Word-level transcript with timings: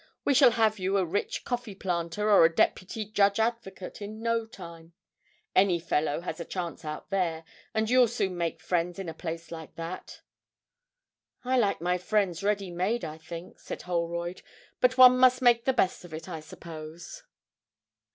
We 0.25 0.33
shall 0.33 0.49
have 0.53 0.79
you 0.79 0.97
a 0.97 1.05
rich 1.05 1.43
coffee 1.43 1.75
planter, 1.75 2.27
or 2.27 2.43
a 2.43 2.55
Deputy 2.55 3.05
Judge 3.05 3.39
Advocate, 3.39 4.01
in 4.01 4.19
no 4.19 4.47
time. 4.47 4.93
Any 5.55 5.77
fellow 5.77 6.21
has 6.21 6.39
a 6.39 6.43
chance 6.43 6.83
out 6.83 7.11
there. 7.11 7.43
And 7.75 7.87
you'll 7.87 8.07
soon 8.07 8.35
make 8.35 8.61
friends 8.63 8.97
in 8.97 9.07
a 9.07 9.13
place 9.13 9.51
like 9.51 9.75
that.' 9.75 10.21
'I 11.45 11.57
like 11.59 11.81
my 11.81 11.99
friends 11.99 12.41
ready 12.41 12.71
made, 12.71 13.05
I 13.05 13.19
think,' 13.19 13.59
said 13.59 13.83
Holroyd; 13.83 14.41
'but 14.79 14.97
one 14.97 15.19
must 15.19 15.39
make 15.39 15.65
the 15.65 15.71
best 15.71 16.03
of 16.03 16.15
it, 16.15 16.27
I 16.27 16.39
suppose.' 16.39 17.21